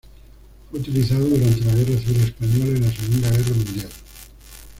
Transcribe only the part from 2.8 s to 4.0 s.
la Segunda Guerra Mundial.